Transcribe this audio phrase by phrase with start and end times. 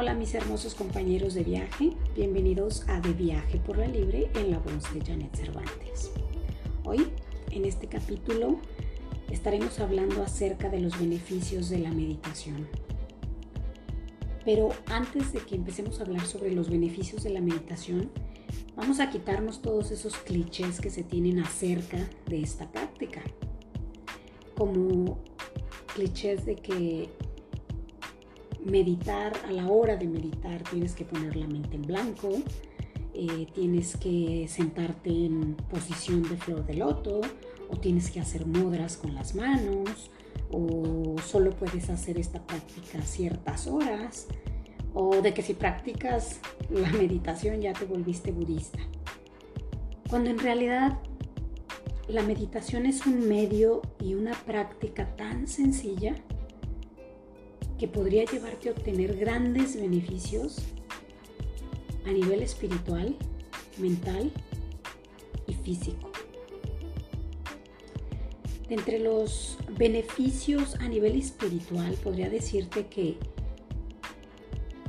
[0.00, 4.60] hola mis hermosos compañeros de viaje, bienvenidos a De Viaje por la Libre en la
[4.60, 6.12] voz de Janet Cervantes.
[6.84, 7.08] Hoy,
[7.50, 8.60] en este capítulo,
[9.28, 12.68] estaremos hablando acerca de los beneficios de la meditación.
[14.44, 18.12] Pero antes de que empecemos a hablar sobre los beneficios de la meditación,
[18.76, 23.20] vamos a quitarnos todos esos clichés que se tienen acerca de esta práctica.
[24.54, 25.18] Como
[25.92, 27.10] clichés de que
[28.64, 32.30] meditar, a la hora de meditar tienes que poner la mente en blanco,
[33.14, 37.20] eh, tienes que sentarte en posición de flor de loto
[37.68, 40.10] o tienes que hacer mudras con las manos
[40.50, 44.26] o solo puedes hacer esta práctica ciertas horas
[44.94, 46.40] o de que si practicas
[46.70, 48.78] la meditación ya te volviste budista.
[50.08, 50.98] Cuando en realidad
[52.08, 56.14] la meditación es un medio y una práctica tan sencilla
[57.78, 60.58] que podría llevarte a obtener grandes beneficios
[62.06, 63.16] a nivel espiritual,
[63.78, 64.32] mental
[65.46, 66.10] y físico.
[68.68, 73.16] entre los beneficios a nivel espiritual, podría decirte que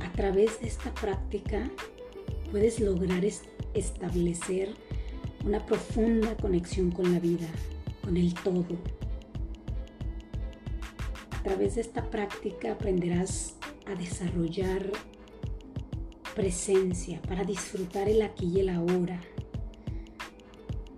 [0.02, 1.70] a través de esta práctica
[2.50, 3.24] puedes lograr
[3.74, 4.74] establecer
[5.44, 7.48] una profunda conexión con la vida,
[8.02, 8.66] con el todo,
[11.40, 14.92] a través de esta práctica aprenderás a desarrollar
[16.34, 19.18] presencia para disfrutar el aquí y el ahora.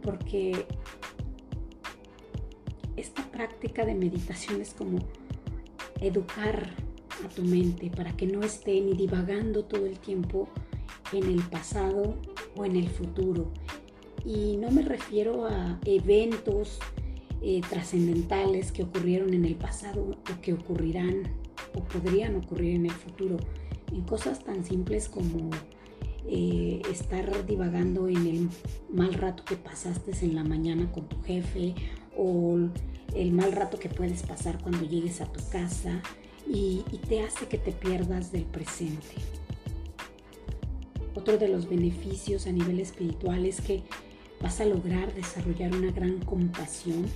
[0.02, 0.66] Porque
[2.96, 4.98] esta práctica de meditación es como
[6.00, 6.74] educar
[7.24, 10.48] a tu mente para que no esté ni divagando todo el tiempo
[11.12, 12.16] en el pasado
[12.56, 13.52] o en el futuro.
[14.24, 16.80] Y no me refiero a eventos
[17.42, 21.24] eh, trascendentales que ocurrieron en el pasado o que ocurrirán
[21.74, 23.36] o podrían ocurrir en el futuro,
[23.90, 25.50] en cosas tan simples como
[26.28, 28.48] eh, estar divagando en el
[28.92, 31.74] mal rato que pasaste en la mañana con tu jefe
[32.16, 32.58] o
[33.16, 36.00] el mal rato que puedes pasar cuando llegues a tu casa
[36.48, 39.16] y, y te hace que te pierdas del presente.
[41.16, 43.82] Otro de los beneficios a nivel espiritual es que
[44.40, 47.06] vas a lograr desarrollar una gran compasión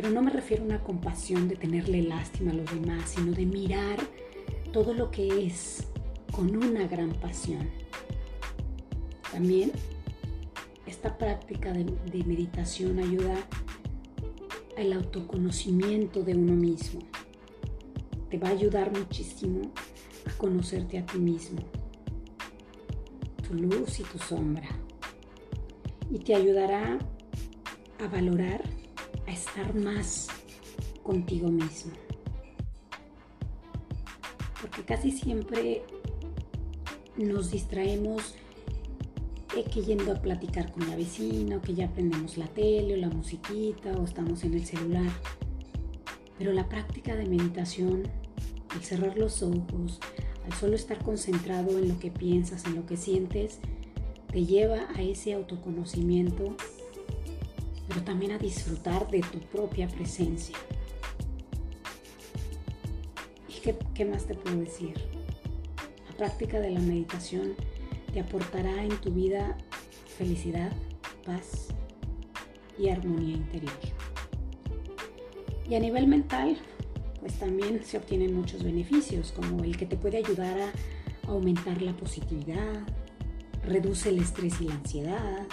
[0.00, 3.44] pero no me refiero a una compasión de tenerle lástima a los demás, sino de
[3.44, 3.98] mirar
[4.72, 5.88] todo lo que es
[6.32, 7.68] con una gran pasión.
[9.30, 9.72] También
[10.86, 13.34] esta práctica de, meditación ayuda
[14.78, 17.00] al autoconocimiento de uno mismo.
[18.30, 19.70] Te va a ayudar muchísimo
[20.24, 21.60] a conocerte a ti mismo,
[23.46, 24.70] tu luz y tu sombra.
[26.10, 26.98] Y te ayudará
[27.98, 28.79] a valorar
[29.40, 30.28] estar más
[31.02, 31.92] contigo mismo.
[34.60, 35.82] Porque casi siempre
[37.16, 38.34] nos distraemos
[39.56, 42.96] eh, que yendo a platicar con la vecina, o que ya aprendemos la tele o
[42.96, 45.10] la musiquita, o estamos en el celular.
[46.38, 48.02] Pero la práctica de meditación,
[48.68, 50.00] al cerrar los ojos,
[50.44, 53.58] al solo estar concentrado en lo que piensas, en lo que sientes,
[54.30, 56.56] te lleva a ese autoconocimiento
[57.90, 60.56] pero también a disfrutar de tu propia presencia.
[63.48, 64.94] ¿Y qué, más te puedo decir?
[66.08, 67.56] La práctica de la meditación
[68.12, 69.58] te aportará en tu vida
[70.16, 70.72] felicidad,
[71.26, 71.66] paz
[72.78, 73.72] y armonía interior.
[75.68, 76.58] Y a nivel mental,
[77.18, 80.72] pues también se obtienen muchos beneficios, como el que te puede ayudar a
[81.26, 82.86] aumentar la positividad,
[83.64, 85.46] reduce el estrés y la ansiedad,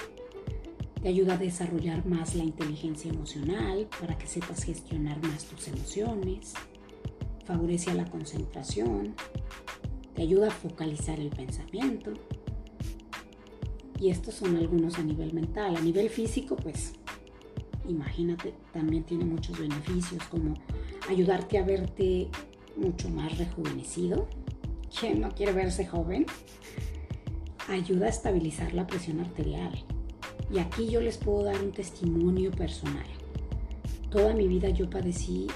[1.01, 6.53] te ayuda a desarrollar más la inteligencia emocional para que sepas gestionar más tus emociones.
[7.45, 9.15] Favorece a la concentración.
[10.15, 12.13] Te ayuda a focalizar el pensamiento.
[13.99, 15.75] Y estos son algunos a nivel mental.
[15.75, 16.93] A nivel físico, pues
[17.87, 20.55] imagínate, también tiene muchos beneficios como
[21.07, 22.27] ayudarte a verte
[22.75, 24.27] mucho más rejuvenecido.
[24.99, 26.25] ¿Quién no quiere verse joven?
[27.67, 29.85] Ayuda a estabilizar la presión arterial
[30.51, 33.05] y aquí yo les puedo dar un testimonio personal.
[34.09, 35.47] Toda mi vida yo padecí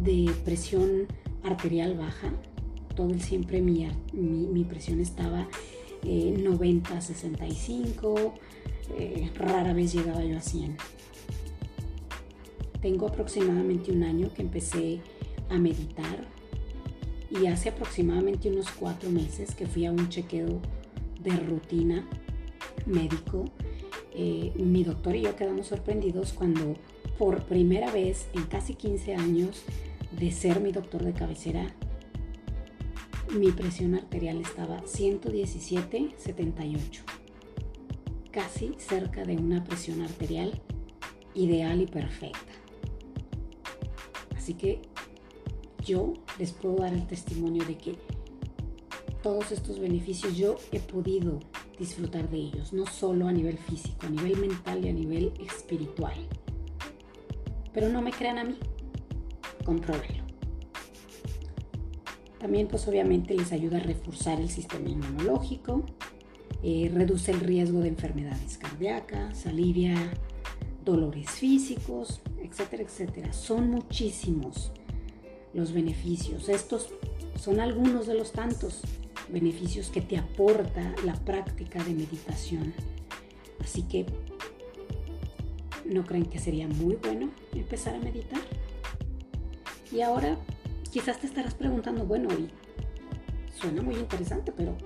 [0.00, 1.06] de presión
[1.42, 2.32] arterial baja.
[2.96, 5.48] Todo el siempre mi, mi, presión estaba
[6.04, 8.34] 90, 65,
[8.98, 10.76] eh, rara vez llegaba yo a 100.
[12.80, 15.00] Tengo aproximadamente un año que empecé
[15.48, 16.28] a meditar
[17.30, 20.60] y hace aproximadamente unos cuatro meses que fui a un chequeo
[21.22, 22.06] de rutina
[22.86, 23.46] médico
[24.14, 26.76] eh, mi doctor y yo quedamos sorprendidos cuando
[27.18, 29.62] por primera vez en casi 15 años
[30.12, 31.74] de ser mi doctor de cabecera,
[33.36, 37.02] mi presión arterial estaba 117-78,
[38.30, 40.62] casi cerca de una presión arterial
[41.34, 42.38] ideal y perfecta.
[44.36, 44.82] Así que
[45.84, 47.96] yo les puedo dar el testimonio de que
[49.22, 51.40] todos estos beneficios yo he podido
[51.78, 56.14] disfrutar de ellos, no solo a nivel físico, a nivel mental y a nivel espiritual.
[57.72, 58.56] Pero no me crean a mí,
[59.64, 60.24] compruébenlo.
[62.38, 65.84] También pues obviamente les ayuda a reforzar el sistema inmunológico,
[66.62, 70.12] eh, reduce el riesgo de enfermedades cardíacas, alivia
[70.84, 73.32] dolores físicos, etcétera, etcétera.
[73.32, 74.72] Son muchísimos
[75.54, 76.48] los beneficios.
[76.48, 76.90] Estos
[77.40, 78.82] son algunos de los tantos
[79.34, 82.72] beneficios que te aporta la práctica de meditación.
[83.60, 84.06] Así que,
[85.84, 88.40] ¿no creen que sería muy bueno empezar a meditar?
[89.92, 90.38] Y ahora
[90.94, 92.48] Quizás te estarás preguntando, bueno, y
[93.52, 94.76] suena muy interesante, pero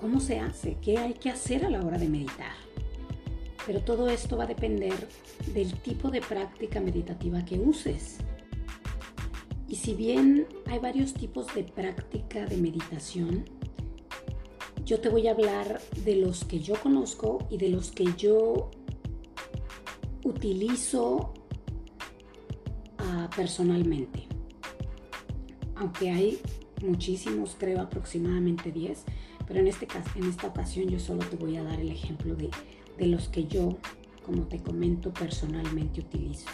[0.00, 0.76] ¿cómo se hace?
[0.80, 2.52] ¿Qué hay que hacer a la hora de meditar?
[3.66, 5.08] Pero todo esto va a depender
[5.52, 8.18] del tipo de práctica meditativa que uses.
[9.68, 13.44] Y si bien hay varios tipos de práctica de meditación,
[14.86, 18.70] yo te voy a hablar de los que yo conozco y de los que yo
[20.24, 21.34] utilizo
[22.98, 24.26] uh, personalmente
[25.76, 26.38] aunque hay
[26.82, 29.04] muchísimos, creo aproximadamente 10,
[29.46, 29.86] pero en, este
[30.16, 32.50] en esta ocasión yo solo te voy a dar el ejemplo de,
[32.98, 33.78] de los que yo,
[34.24, 36.48] como te comento, personalmente utilizo.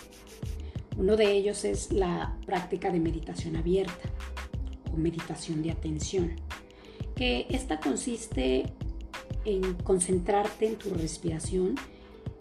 [0.97, 4.11] Uno de ellos es la práctica de meditación abierta
[4.93, 6.37] o meditación de atención,
[7.15, 8.73] que esta consiste
[9.45, 11.75] en concentrarte en tu respiración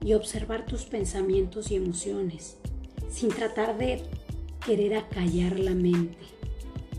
[0.03, 2.57] y observar tus pensamientos y emociones,
[3.09, 4.01] sin tratar de
[4.65, 6.31] querer acallar la mente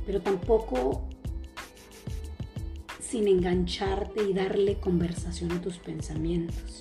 [0.06, 1.02] pero tampoco
[3.00, 6.80] sin engancharte y darle conversación a tus pensamientos.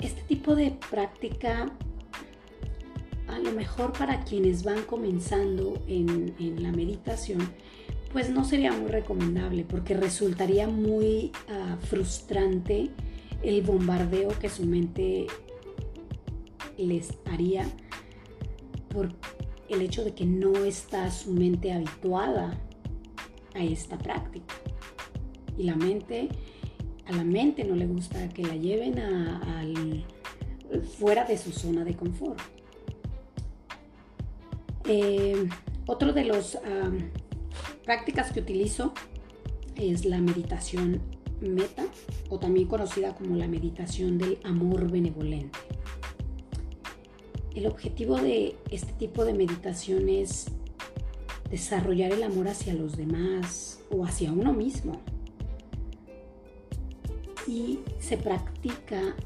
[0.00, 1.66] Este tipo de práctica,
[3.26, 7.40] a lo mejor para quienes van comenzando en, la meditación,
[8.12, 12.90] pues no sería muy recomendable porque resultaría muy ah, frustrante
[13.42, 15.26] el bombardeo que su mente
[16.76, 17.66] les haría
[18.88, 19.12] por
[19.68, 22.58] el hecho de que no está su mente habituada
[23.54, 24.54] a esta práctica.
[25.56, 26.28] Y la mente,
[27.06, 28.94] a la mente no le gusta que la lleven
[30.98, 32.40] fuera de su zona de confort.
[34.84, 35.48] Eh,
[35.86, 36.58] otro de las
[37.88, 38.92] prácticas que utilizo
[39.74, 41.00] es la meditación
[41.40, 41.86] meta
[42.28, 45.58] o también conocida como la meditación del amor benevolente.
[47.54, 50.48] El objetivo de este tipo de meditación es
[51.50, 55.00] desarrollar el amor hacia los demás o hacia uno mismo.
[57.46, 59.16] Y se practica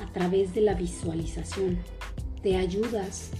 [0.00, 1.76] a través de la visualización.
[2.42, 3.32] Te ayudas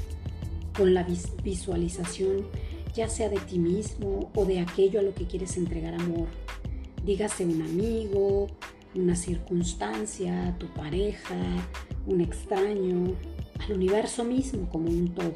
[0.77, 1.07] con la
[1.43, 2.47] visualización,
[2.99, 6.27] ya sea de ti mismo o de aquello a lo que quieres entregar amor.
[7.05, 8.49] Dígase un amigo,
[8.93, 11.37] una circunstancia, tu pareja,
[12.09, 13.15] un extraño,
[13.61, 15.35] al universo mismo como un todo.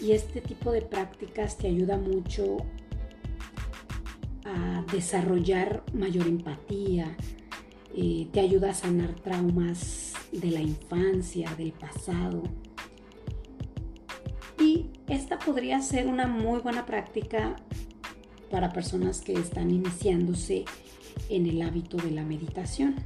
[0.00, 2.58] Y este tipo de prácticas te ayuda mucho
[4.44, 7.16] a desarrollar mayor empatía,
[7.96, 12.44] eh, te ayuda a sanar traumas de la infancia, del pasado.
[15.30, 17.54] Esta podría ser una muy buena práctica
[18.50, 20.64] para personas que están iniciándose
[21.28, 22.96] en el hábito de la meditación.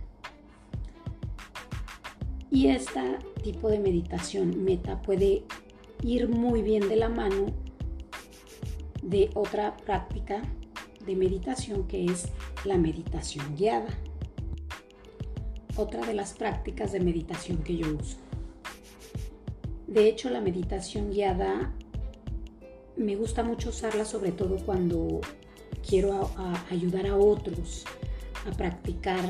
[2.48, 3.00] Y este
[3.42, 5.42] tipo de meditación meta puede
[6.00, 7.46] ir muy bien de la mano
[9.02, 10.42] de otra práctica
[11.04, 12.28] de meditación que es
[12.64, 13.98] la meditación guiada.
[15.74, 18.18] Otra de las prácticas de meditación que yo uso.
[19.88, 21.74] De hecho, la meditación guiada
[22.96, 25.20] me gusta mucho usarla sobre todo cuando
[25.86, 26.30] quiero
[26.70, 27.84] ayudar a otros
[28.46, 29.24] a practicar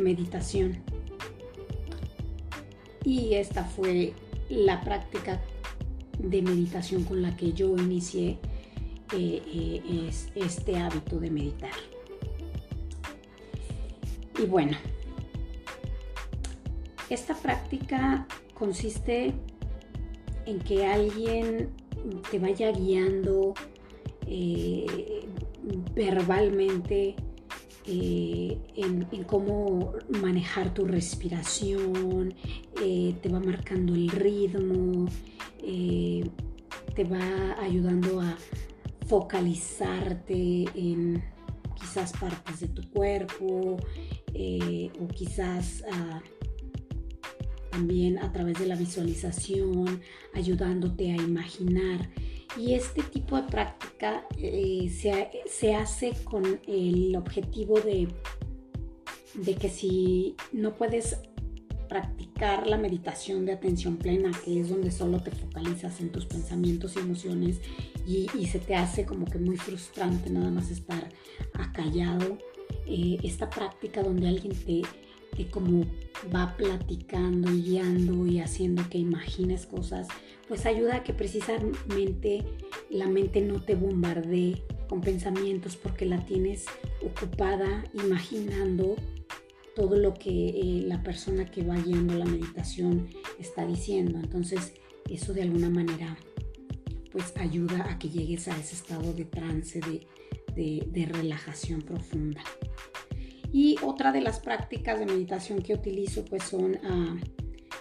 [0.00, 0.82] meditación
[3.04, 4.14] y esta fue
[4.48, 5.40] la práctica
[6.18, 8.38] de meditación con la que yo inicié
[9.12, 11.70] eh, eh, este hábito de meditar.
[14.42, 14.76] Y bueno,
[17.10, 19.34] esta práctica consiste
[20.46, 21.70] en que alguien
[22.30, 23.54] te vaya guiando
[24.26, 25.26] eh,
[25.94, 27.14] verbalmente
[27.86, 32.34] eh, en, cómo manejar tu respiración,
[32.82, 35.06] eh, te va marcando el ritmo,
[35.60, 38.36] te va ayudando a
[39.06, 41.22] focalizarte en
[41.74, 45.82] quizás partes de tu cuerpo o quizás
[47.74, 50.00] también a través de la visualización,
[50.32, 52.08] ayudándote a imaginar.
[52.56, 54.88] Y este tipo de práctica eh,
[55.48, 58.06] se, hace con el objetivo de,
[59.34, 61.16] de que si no puedes
[61.88, 66.94] practicar la meditación de atención plena, que es donde solo te focalizas en tus pensamientos
[66.94, 67.60] y emociones
[68.06, 71.08] y, se te hace como que muy frustrante nada más estar
[71.54, 72.38] acallado.
[72.86, 74.82] Eh, esta práctica donde alguien te,
[75.36, 75.84] te como
[76.34, 80.08] va platicando guiando y haciendo que imagines cosas,
[80.48, 82.44] pues ayuda a que precisamente
[82.90, 86.66] la mente no te bombardee con pensamientos porque la tienes
[87.02, 88.96] ocupada imaginando
[89.74, 93.08] todo lo que eh, la persona que va guiando la meditación
[93.40, 94.18] está diciendo.
[94.22, 94.74] Entonces,
[95.08, 96.16] eso de alguna manera
[97.14, 102.42] pues ayuda a que llegues a ese estado de trance, de, relajación profunda.
[103.54, 107.16] Y otra de las prácticas de meditación que utilizo pues son ah,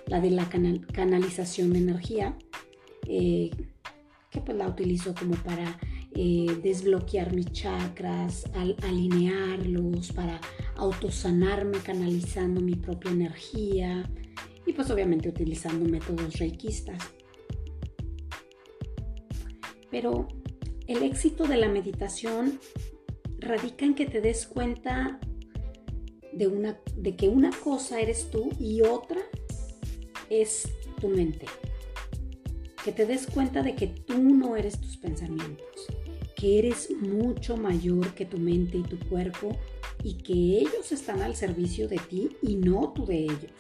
[0.06, 2.38] la de la canalización de energía,
[3.08, 3.50] eh,
[4.30, 5.80] que pues la utilizo como para
[6.14, 10.40] eh, desbloquear mis chakras, al, alinearlos, para
[10.76, 14.08] autosanarme canalizando mi propia energía
[14.68, 17.02] y pues obviamente utilizando métodos reikistas.
[19.90, 20.28] Pero
[20.86, 22.60] el éxito de la meditación
[23.40, 25.20] radica en que te des cuenta
[26.36, 29.22] de, una, de que una cosa eres tú y otra
[30.30, 30.68] es
[31.00, 31.46] tu mente.
[32.84, 35.88] Que te des cuenta de que tú no eres tus pensamientos
[36.44, 39.58] que eres mucho mayor que tu mente y tu cuerpo
[40.04, 43.54] y que ellos están al servicio de ti y no tú de ellos.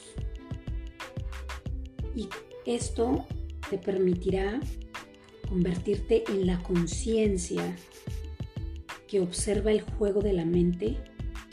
[2.13, 2.27] Y
[2.65, 3.25] esto
[3.69, 4.59] te permitirá
[5.47, 7.73] convertirte en la conciencia
[9.07, 10.97] que observa el juego de la mente,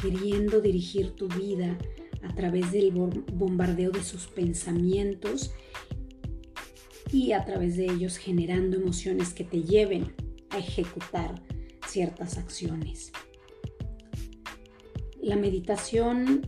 [0.01, 1.77] queriendo dirigir tu vida
[2.23, 5.53] a través del bombardeo de sus pensamientos
[7.13, 10.15] y a través de ellos generando emociones que te lleven
[10.51, 11.43] a ejecutar
[11.87, 13.13] ciertas acciones.
[15.21, 16.47] La meditación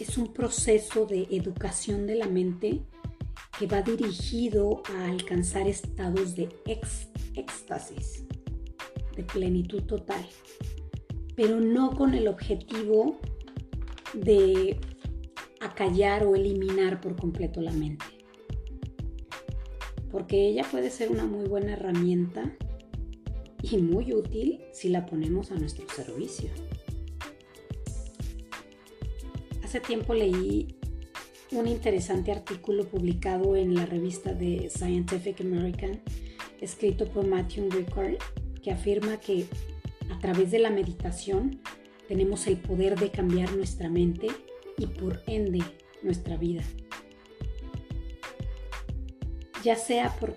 [0.00, 2.82] es un proceso de educación de la mente
[3.58, 8.24] que va dirigido a alcanzar estados de éxtasis,
[9.14, 10.26] de plenitud total,
[11.40, 13.18] pero no con el objetivo
[14.12, 14.78] de
[15.58, 18.04] acallar o eliminar por completo la mente.
[20.10, 22.54] Porque ella puede ser una muy buena herramienta
[23.62, 26.50] y muy útil si la ponemos a nuestro servicio.
[29.64, 30.76] Hace tiempo leí
[31.52, 36.02] un interesante artículo publicado en la revista de Scientific American,
[36.60, 38.18] escrito por Matthew Rickard,
[38.62, 39.46] que afirma que
[40.10, 41.60] a través de la meditación
[42.08, 44.28] tenemos el poder de cambiar nuestra mente
[44.76, 45.62] y por ende
[46.02, 46.62] nuestra vida.
[49.62, 50.34] Ya sea por...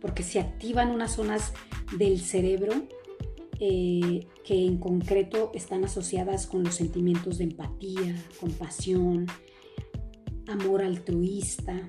[0.00, 1.52] Porque se activan unas zonas
[1.98, 2.72] del cerebro
[3.58, 9.26] eh, que en concreto están asociadas con los sentimientos de empatía, compasión,
[10.46, 11.86] amor altruista.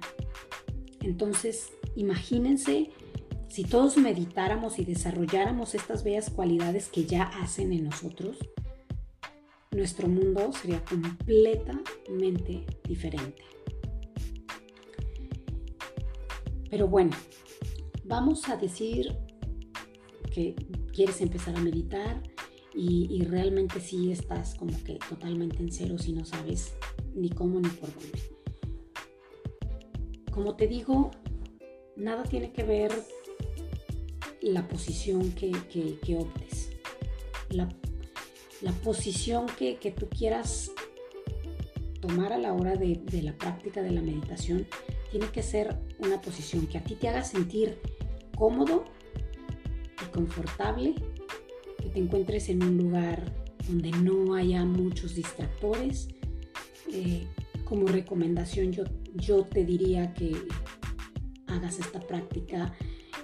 [1.00, 2.90] Entonces, imagínense
[3.52, 8.38] si todos meditáramos y desarrolláramos estas bellas cualidades que ya hacen en nosotros,
[9.72, 13.44] nuestro mundo sería completamente diferente.
[16.70, 17.12] Pero bueno,
[18.06, 19.18] vamos a decir
[20.34, 20.56] que
[20.94, 22.24] quieres empezar a meditar
[22.74, 26.74] y, realmente sí estás como que totalmente en cero si no sabes
[27.14, 28.18] ni cómo ni por dónde.
[30.32, 31.12] Como te digo,
[31.98, 32.94] nada tiene que ver
[34.42, 35.52] la posición que,
[36.18, 36.70] optes.
[37.50, 37.70] La,
[38.84, 40.72] posición que, tú quieras
[42.00, 44.68] tomar a la hora de, de la práctica de la meditación
[45.12, 47.80] tiene que ser una posición que a ti te haga sentir
[48.36, 48.86] cómodo
[50.02, 50.96] y confortable,
[51.78, 53.34] que te encuentres en un lugar
[53.68, 56.08] donde no haya muchos distractores.
[56.92, 57.28] Eh,
[57.66, 58.84] como recomendación yo,
[59.14, 60.36] yo te diría que
[61.48, 62.74] hagas esta práctica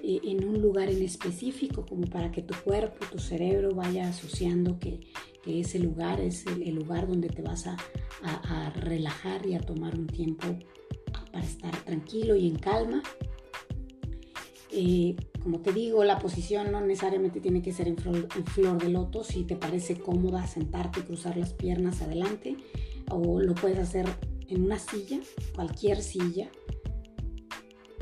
[0.08, 5.02] en un lugar en específico, como para que tu cuerpo, tu cerebro vaya asociando que,
[5.46, 7.78] ese lugar es el, lugar donde te vas a,
[8.76, 10.46] relajar y a tomar un tiempo
[11.32, 13.02] para estar tranquilo y en calma.
[14.72, 18.28] Eh, como te digo, la posición no necesariamente tiene que ser en flor,
[18.78, 19.24] de loto.
[19.24, 22.58] Si te parece cómoda sentarte y cruzar las piernas adelante,
[23.10, 24.06] o lo puedes hacer
[24.50, 25.22] en una silla,
[25.56, 26.50] cualquier silla.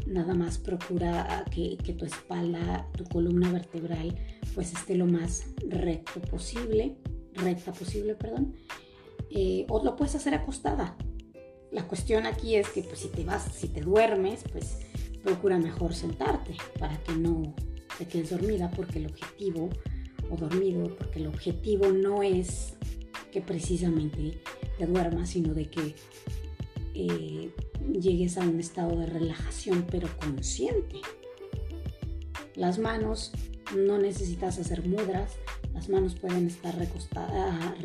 [0.05, 4.15] Nada más procura que, que, tu espalda, tu columna vertebral,
[4.53, 6.97] pues esté lo más recto posible,
[7.33, 8.55] recta posible, perdón.
[9.29, 10.95] Eh, o lo puedes hacer acostada.
[11.71, 14.77] La cuestión aquí es que pues, si te vas, si te duermes, pues
[15.23, 17.53] procura mejor sentarte para que no
[17.97, 19.69] te quedes dormida, porque el objetivo,
[20.29, 22.75] o dormido, porque el objetivo no es
[23.31, 24.41] que precisamente
[24.77, 25.95] te duermas, sino de que
[26.93, 27.51] eh,
[27.93, 31.01] llegues a un estado de relajación, pero consciente.
[32.55, 33.31] Las manos
[33.75, 35.37] no necesitas hacer mudras,
[35.73, 37.75] las manos pueden estar recostadas,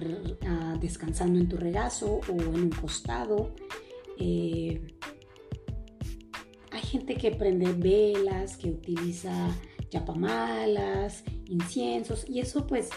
[0.80, 3.54] descansando en tu regazo o en un costado.
[4.19, 4.80] Eh,
[6.71, 9.57] hay gente que prende velas, que utiliza
[9.90, 12.90] yapamalas, inciensos y eso pues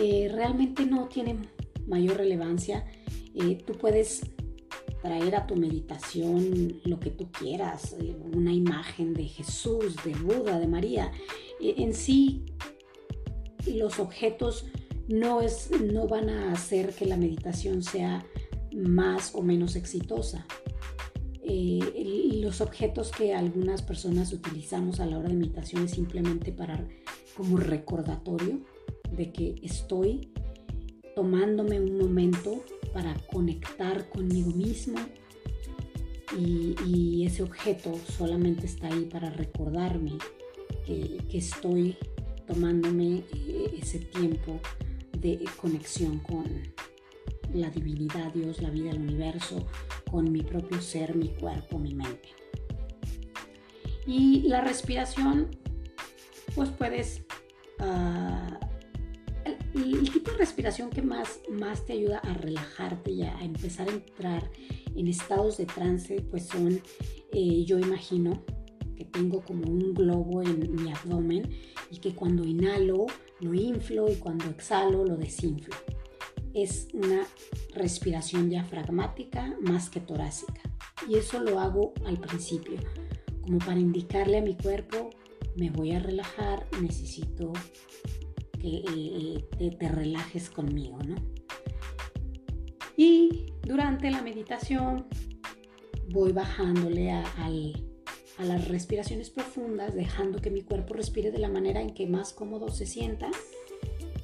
[0.00, 1.38] eh, realmente no tiene
[1.86, 2.84] mayor relevancia.
[3.34, 4.22] Eh, tú puedes
[5.04, 10.58] traer a tu meditación lo que tú quieras, eh, una imagen de Jesús, de Buda,
[10.58, 11.12] de María.
[11.60, 12.46] Eh, en sí,
[13.66, 14.64] los objetos
[15.06, 18.24] no, es, no van a hacer que la meditación sea
[18.74, 20.46] más o menos exitosa.
[21.44, 26.86] los objetos que algunas personas utilizamos a la hora de meditación es simplemente para
[27.36, 28.60] como recordatorio
[29.10, 30.30] de que estoy
[31.14, 34.98] tomándome un momento para conectar conmigo mismo
[36.38, 40.12] y, ese objeto solamente está ahí para recordarme
[40.84, 41.96] que, estoy
[42.46, 44.60] tomándome eh, ese tiempo
[45.18, 46.44] de conexión con
[47.52, 49.66] la divinidad, Dios, la vida, el universo,
[50.10, 52.28] con mi propio ser, mi cuerpo, mi mente.
[54.06, 55.48] Y la respiración,
[56.54, 57.22] pues puedes
[57.80, 58.63] uh,
[59.74, 63.92] el, tipo de respiración que más, más te ayuda a relajarte y a, empezar a
[63.92, 64.50] entrar
[64.94, 66.80] en estados de trance, pues son,
[67.32, 68.44] eh, yo imagino
[68.96, 71.50] que tengo como un globo en mi abdomen
[71.90, 73.06] y que cuando inhalo
[73.40, 75.74] lo inflo y cuando exhalo lo desinflo.
[76.52, 77.26] Es una
[77.74, 80.60] respiración diafragmática más que torácica.
[81.08, 82.78] Y eso lo hago al principio,
[83.42, 85.10] como para indicarle a mi cuerpo,
[85.56, 87.52] me voy a relajar, necesito
[89.78, 91.16] te, relajes conmigo, ¿no?
[92.96, 95.06] Y durante la meditación
[96.10, 97.24] voy bajándole a,
[98.38, 102.32] a las respiraciones profundas, dejando que mi cuerpo respire de la manera en que más
[102.32, 103.30] cómodo se sienta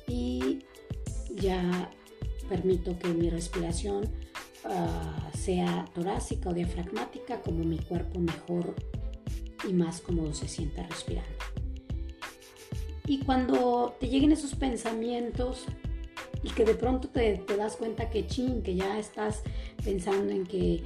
[0.07, 0.61] y
[1.35, 1.91] ya
[2.49, 4.11] permito que mi respiración
[4.65, 8.75] ah, sea torácica o diafragmática, como mi cuerpo mejor
[9.69, 11.60] y más cómodo se sienta respirando.
[13.11, 15.65] Y cuando te lleguen esos pensamientos
[16.45, 19.43] y que de pronto te, das cuenta que chin, que ya estás
[19.83, 20.85] pensando en que,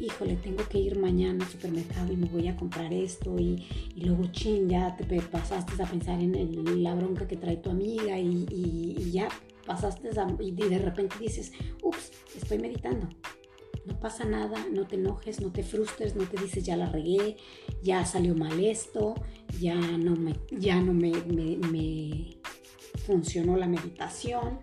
[0.00, 4.24] híjole, tengo que ir mañana al supermercado y me voy a comprar esto y, luego
[4.32, 9.28] chin, ya te pasaste a pensar en, la bronca que trae tu amiga y, ya
[9.66, 10.08] pasaste
[10.40, 13.06] y de repente dices, ups, estoy meditando
[13.86, 17.36] no pasa nada, no te enojes, no te frustres, no te dices ya la regué,
[17.82, 19.14] ya salió mal esto,
[19.60, 22.38] ya no me, ya no me,
[23.06, 24.58] funcionó la meditación,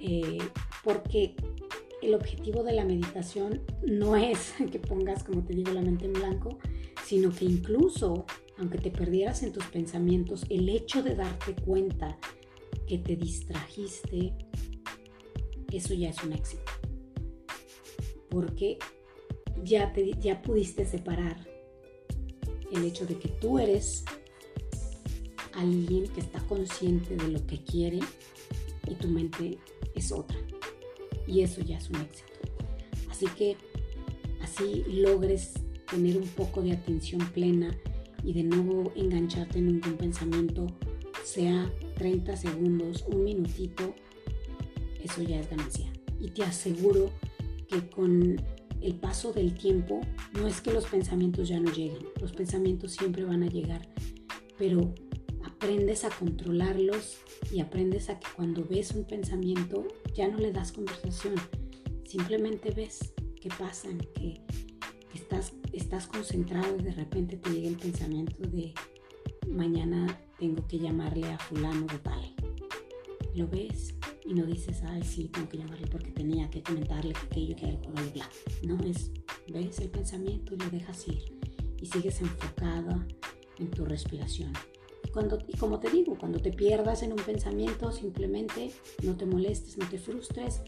[0.00, 0.38] eh,
[0.82, 1.36] porque
[2.02, 6.12] el objetivo de la meditación no es que pongas, como te digo, la mente en
[6.12, 6.58] blanco,
[7.04, 8.26] sino que incluso,
[8.58, 12.18] aunque te perdieras en tus pensamientos, el hecho de darte cuenta
[12.88, 14.34] que te distrajiste,
[15.72, 16.62] eso ya es un éxito
[18.30, 18.78] porque
[19.62, 21.46] ya, te, ya pudiste separar
[22.72, 24.04] el hecho de que tú eres
[25.52, 28.00] alguien que está consciente de lo que quiere
[28.88, 29.58] y tu mente
[29.94, 30.36] es otra.
[31.26, 32.32] Y eso ya es un éxito.
[33.10, 33.56] Así que
[34.42, 35.54] así logres
[35.90, 37.76] tener un poco de atención plena
[38.22, 40.66] y de nuevo engancharte en un pensamiento,
[41.24, 43.94] sea 30 segundos, un minutito,
[45.02, 45.90] eso ya es ganancia.
[46.20, 47.10] Y te aseguro
[47.68, 48.36] que con
[48.80, 50.00] el paso del tiempo
[50.34, 53.88] no es que los pensamientos ya no lleguen, los pensamientos siempre van a llegar,
[54.58, 54.94] pero
[55.44, 57.18] aprendes a controlarlos
[57.50, 61.34] y aprendes a que cuando ves un pensamiento ya no le das conversación,
[62.04, 64.40] simplemente ves qué pasan, que,
[65.14, 68.74] estás, estás concentrado y de repente te llega el pensamiento de
[69.48, 72.34] mañana tengo que llamarle a fulano de tal.
[73.34, 73.94] Lo ves,
[74.26, 77.66] y no dices, ay, sí, tengo que llamarle porque tenía que comentarle que aquello, que
[77.66, 78.30] bla, bla.
[78.62, 79.10] No, es,
[79.52, 81.38] ves el pensamiento y lo dejas ir
[81.80, 83.06] y sigues enfocada
[83.58, 84.52] en tu respiración.
[85.12, 89.78] Cuando, y como te digo, cuando te pierdas en un pensamiento, simplemente no te molestes,
[89.78, 90.62] no te frustres,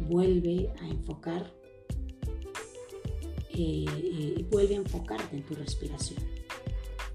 [0.00, 1.54] vuelve a enfocar
[3.58, 6.18] eh, vuelve a enfocarte en tu respiración.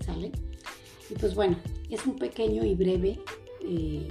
[0.04, 0.32] ¿Sale?
[1.10, 1.58] Y pues bueno,
[1.90, 3.20] es un pequeño y breve
[3.64, 4.08] eh,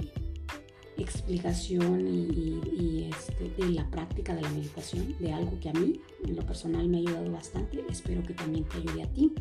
[1.01, 6.35] explicación y, este, de la práctica de la meditación, de algo que a mí en
[6.35, 7.83] lo personal me ha ayudado bastante.
[7.89, 9.31] Espero que también te ayude a ti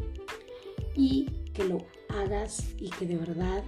[0.96, 3.62] y que lo hagas y que de verdad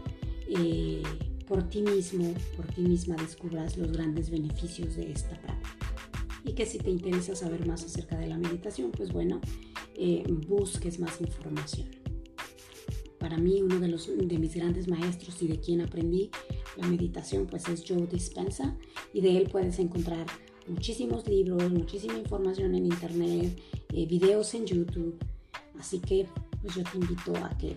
[0.48, 1.02] eh,
[1.46, 5.76] por ti mismo, por ti misma descubras los grandes beneficios de esta práctica.
[6.44, 9.40] Y que si te interesa saber más acerca de la meditación, pues bueno,
[9.94, 11.88] eh, busques más información.
[13.18, 16.31] Para mí, uno de, los, de mis grandes maestros y de quien aprendí
[16.76, 18.76] la meditación, pues es Joe Dispensa
[19.12, 20.26] y de él puedes encontrar
[20.66, 23.58] muchísimos libros, muchísima información en internet,
[23.92, 25.18] eh, videos en YouTube.
[25.78, 26.26] Así que
[26.61, 27.76] pues yo te invito a que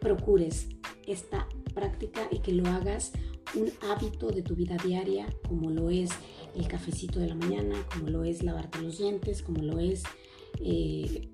[0.00, 0.68] procures
[1.06, 3.12] esta práctica y que lo hagas
[3.54, 6.10] un hábito de tu vida diaria, como lo es
[6.54, 10.02] el cafecito de la mañana, como lo es lavarte los dientes, como lo es
[10.60, 11.28] eh,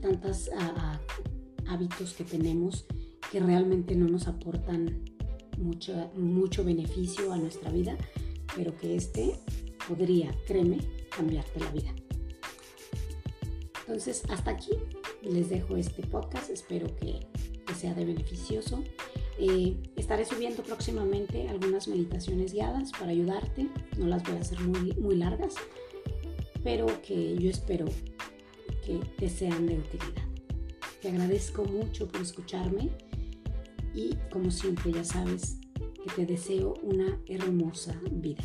[0.00, 0.50] tantos
[1.66, 2.86] hábitos que tenemos
[3.30, 5.04] que realmente no nos aportan
[5.58, 7.96] mucho, mucho beneficio a nuestra vida,
[8.56, 9.34] pero que este
[9.86, 10.78] podría, créeme,
[11.10, 11.94] cambiarte la vida.
[13.80, 14.72] Entonces, hasta aquí
[15.22, 16.50] les dejo este podcast.
[16.50, 17.26] Espero que,
[17.74, 18.82] sea de beneficioso.
[19.38, 23.68] Eh, estaré subiendo próximamente algunas meditaciones guiadas para ayudarte.
[23.96, 25.54] No las voy a hacer muy, muy largas,
[26.64, 27.86] pero que yo espero
[28.84, 30.24] que te sean de utilidad.
[31.00, 32.90] Te agradezco mucho por escucharme
[33.94, 38.42] y como siempre ya sabes que te deseo una hermosa vida.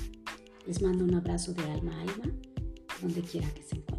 [0.65, 2.34] Les mando un abrazo de alma a alma
[3.01, 3.92] donde quiera que se encuentren.